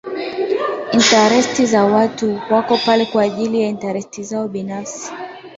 [0.93, 5.11] interest za watu wako pale kwajili ya interest zao binafsi